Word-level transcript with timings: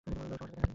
সবার 0.03 0.13
সাথে 0.15 0.29
দেখা 0.31 0.37
করে 0.45 0.51
নিয়েছ। 0.53 0.67